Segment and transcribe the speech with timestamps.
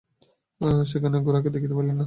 [0.85, 1.99] সেখানে গোরাকে দেখিতে পাইলেন না।